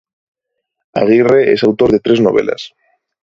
Agirre 1.01 1.51
es 1.53 1.63
autor 1.63 1.91
de 1.91 1.99
tres 1.99 2.21
novelas. 2.21 2.71